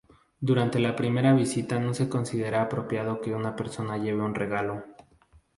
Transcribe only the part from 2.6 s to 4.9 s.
apropiado que una persona lleve un regalo.